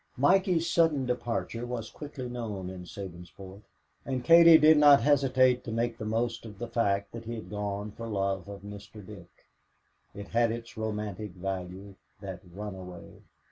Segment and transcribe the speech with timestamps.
[0.17, 3.61] Mikey's sudden departure was quickly known in Sabinsport,
[4.03, 7.51] and Katie did not hesitate to make the most of the fact that he had
[7.51, 9.05] gone for love of Mr.
[9.05, 9.45] Dick.
[10.15, 13.21] It had its romantic value, that runaway.